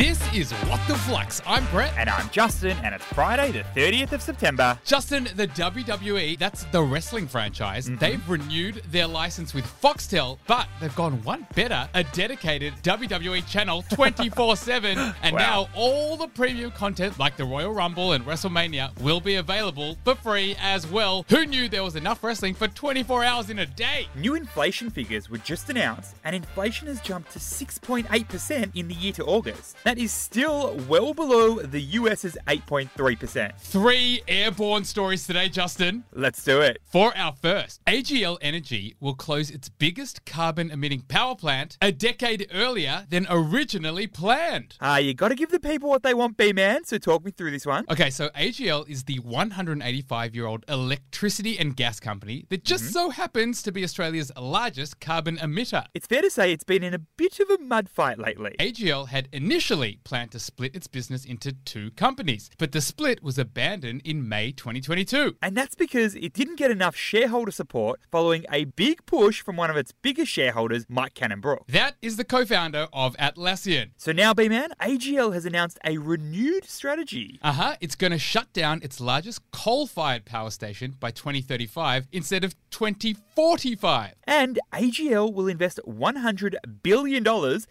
[0.00, 1.42] This is What the Flux.
[1.46, 1.92] I'm Brett.
[1.98, 4.78] And I'm Justin, and it's Friday, the 30th of September.
[4.82, 7.98] Justin, the WWE, that's the wrestling franchise, Mm-hmm.
[7.98, 13.82] they've renewed their license with Foxtel, but they've gone one better a dedicated WWE channel
[13.90, 14.96] 24 7.
[15.22, 15.38] And Wow.
[15.38, 20.14] now all the premium content, like the Royal Rumble and WrestleMania, will be available for
[20.14, 21.26] free as well.
[21.28, 24.08] Who knew there was enough wrestling for 24 hours in a day?
[24.16, 29.12] New inflation figures were just announced, and inflation has jumped to 6.8% in the year
[29.12, 29.76] to August.
[29.90, 33.58] That is still well below the US's 8.3%.
[33.58, 36.04] Three airborne stories today, Justin.
[36.12, 36.80] Let's do it.
[36.84, 42.46] For our first, AGL Energy will close its biggest carbon emitting power plant a decade
[42.54, 44.76] earlier than originally planned.
[44.80, 47.50] Ah, you gotta give the people what they want, B man, so talk me through
[47.50, 47.84] this one.
[47.90, 53.10] Okay, so AGL is the 185 year old electricity and gas company that just so
[53.10, 55.84] happens to be Australia's largest carbon emitter.
[55.94, 58.54] It's fair to say it's been in a bit of a mud fight lately.
[58.60, 63.38] AGL had initially planned to split its business into two companies, but the split was
[63.38, 65.36] abandoned in May 2022.
[65.40, 69.70] And that's because it didn't get enough shareholder support following a big push from one
[69.70, 71.72] of its biggest shareholders, Mike Cannon-Brookes.
[71.72, 73.90] That is the co founder of Atlassian.
[73.96, 77.38] So now, B-Man, AGL has announced a renewed strategy.
[77.40, 77.76] Uh huh.
[77.80, 82.56] It's going to shut down its largest coal fired power station by 2035 instead of
[82.70, 84.14] 2045.
[84.24, 87.22] And AGL will invest $100 billion,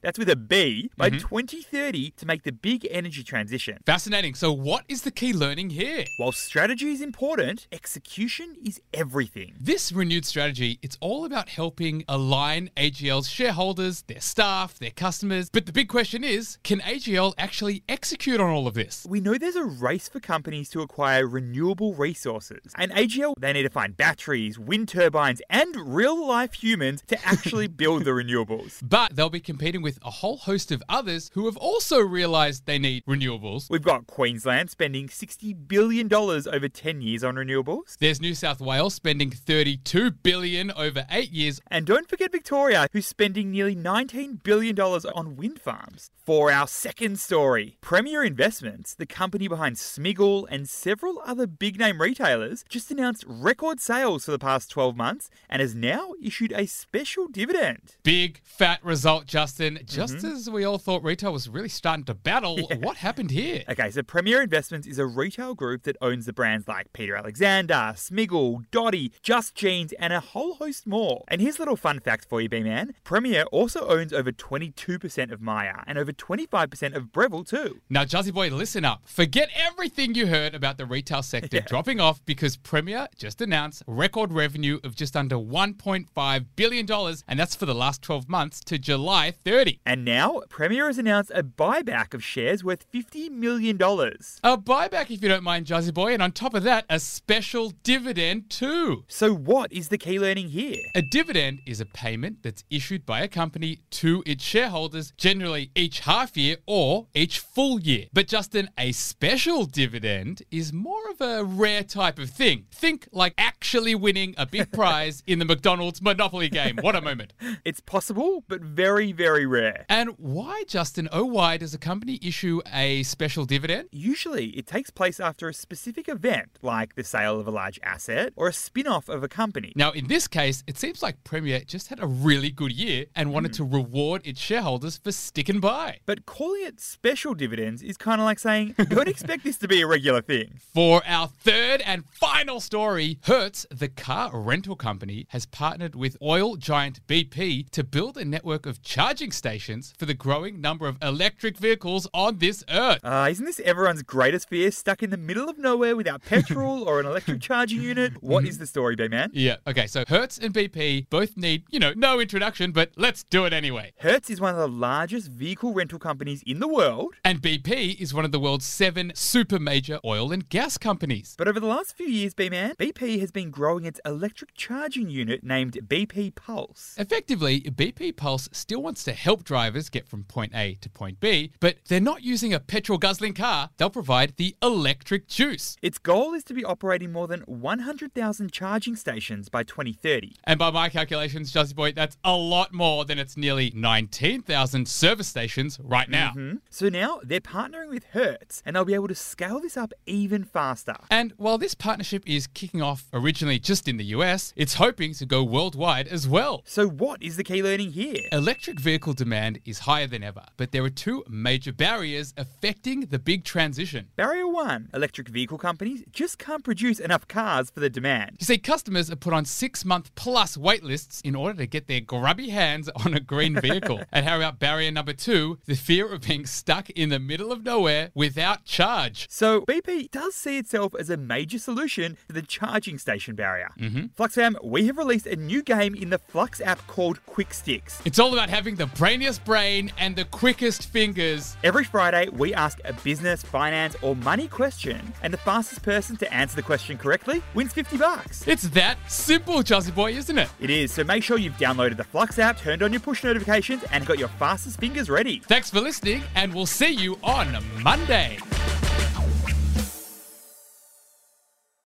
[0.02, 3.80] that's with a B, by 2030 to make the big energy transition.
[3.86, 4.36] Fascinating.
[4.36, 6.06] So, what is the key learning here?
[6.18, 9.56] While strategy is important, execution is everything.
[9.60, 15.50] This renewed strategy, it's all about helping align AGL's shareholders, their staff, their customers.
[15.50, 19.08] But the big question is, can AGL actually execute on all of this?
[19.10, 22.72] We know there's a race for companies to acquire renewable resources.
[22.76, 27.68] And AGL, they need to find batteries, wind turbines, and real life humans to actually
[27.82, 28.80] build the renewables.
[28.84, 31.79] But they'll be competing with a whole host of others who have also
[32.10, 33.70] realized they need renewables.
[33.70, 37.98] We've got Queensland spending $60 billion over 10 years on renewables.
[38.00, 43.08] There's New South Wales spending $32 billion over 8 years And don't forget Victoria, who's
[43.08, 46.12] spending nearly $19 billion on wind farms.
[46.26, 52.02] For our second story, Premier Investments, the company behind Smiggle and several other big name
[52.02, 56.68] retailers, just announced record sales for the past 12 months and has now issued a
[56.68, 57.96] special dividend.
[58.04, 59.76] Big fat result, Justin.
[59.76, 59.86] Mm-hmm.
[59.86, 63.64] Just as we all thought retail was really starting to battle, what happened here?
[63.70, 67.94] Okay, so Premier Investments is a retail group that owns the brands like Peter Alexander,
[67.96, 71.24] Smiggle, Dotti, Just Jeans, and a whole host more.
[71.28, 72.94] And here's a little fun fact for you, B-Man.
[73.04, 77.82] Premier also owns over 22% of Myer and over 25% of Breville too.
[77.90, 79.02] Now, Jazzy Boy, listen up.
[79.06, 84.34] Forget everything you heard about the retail sector dropping off because Premier just announced record
[84.34, 86.88] revenue of just under $1.5 billion,
[87.28, 89.80] and that's for the last 12 months to July 30.
[89.86, 93.76] And now, Premier has announced a buyback of shares worth $50 million.
[93.76, 97.74] A buyback, if you don't mind, Jazzy Boy, and on top of that, a special
[97.84, 99.04] dividend too.
[99.10, 100.78] So, what is the key learning here?
[100.96, 106.00] A dividend is a payment that's issued by a company to its shareholders, generally each
[106.00, 108.06] half year or each full year.
[108.14, 112.68] But Justin, a special dividend is more of a rare type of thing.
[112.72, 116.78] Think like actually winning a big prize in the McDonald's Monopoly game.
[116.82, 117.34] What a moment.
[117.66, 119.86] It's possible, but very, very rare.
[119.90, 123.90] And why, Justin, oh, why does a company issue a special dividend?
[123.92, 128.34] Usually, it takes place after a specific event, like the sale of a large asset
[128.36, 129.74] or a spin off of a company.
[129.76, 133.34] Now, in this case, it seems like Premier just had a really good year and
[133.34, 133.64] wanted hmm.
[133.64, 136.00] to reward its shareholders for sticking by.
[136.06, 139.82] But calling it special dividends is kind of like saying, don't expect this to be
[139.82, 140.60] a regular thing.
[140.74, 146.56] For our third and final story, Hertz, the car rental company, has partnered with oil
[146.56, 151.39] giant BP to build a network of charging stations for the growing number of electric
[151.40, 153.00] vehicles on this earth.
[153.04, 154.72] Uh, isn't this everyone's greatest fear?
[154.72, 158.14] Stuck in the middle of nowhere without petrol or an electric charging unit?
[158.22, 159.32] What is the story, B-Man?
[159.34, 163.46] Yeah, okay, so Hertz and BP both need, you know, no introduction, but let's do
[163.46, 163.94] it anyway.
[164.00, 167.16] Hertz is one of the largest vehicle rental companies in the world.
[167.24, 171.36] And BP is one of the world's seven super major oil and gas companies.
[171.38, 175.44] But over the last few years, B-Man, BP has been growing its electric charging unit
[175.44, 176.96] named BP Pulse.
[176.98, 181.29] Effectively, BP Pulse still wants to help drivers get from point A to point B,
[181.60, 183.70] but they're not using a petrol guzzling car.
[183.78, 185.78] They'll provide the electric juice.
[185.82, 190.36] Its goal is to be operating more than 100,000 charging stations by 2030.
[190.44, 195.28] And by my calculations, Jazzy Boy, that's a lot more than its nearly 19,000 service
[195.28, 196.30] stations right now.
[196.30, 196.58] Mm-hmm.
[196.70, 200.44] So now they're partnering with Hertz and they'll be able to scale this up even
[200.44, 200.96] faster.
[201.10, 205.26] And while this partnership is kicking off originally just in the US, it's hoping to
[205.26, 206.62] go worldwide as well.
[206.66, 208.28] So, what is the key learning here?
[208.32, 213.02] Electric vehicle demand is higher than ever, but there are two two major barriers affecting
[213.08, 214.08] the big transition.
[214.16, 218.38] Barrier 1 electric vehicle companies just can't produce enough cars for the demand.
[218.40, 221.88] You see, customers are put on six month plus wait lists in order to get
[221.88, 224.02] their grubby hands on a green vehicle.
[224.12, 225.58] and how about barrier number two?
[225.66, 229.28] The fear of being stuck in the middle of nowhere without charge.
[229.32, 233.72] So, BP does see itself as a major solution to the charging station barrier.
[233.80, 234.22] Mm-hmm.
[234.22, 238.00] FluxFam, we have released a new game in the Flux app called Quick Sticks.
[238.06, 241.56] It's all about having the brainiest brain and the quickest fingers.
[241.64, 246.34] Every Friday, we ask a business, finance, or money question, and the fastest person to
[246.34, 248.46] answer the question correctly wins 50 bucks.
[248.46, 250.50] It's that simple, Jazzy Boy, isn't it?
[250.60, 253.82] It is, so make sure you've downloaded the Flux app, turned on your push notifications,
[253.94, 255.40] and got your fastest fingers ready.
[255.48, 258.38] Thanks for listening, and we'll see you on Monday.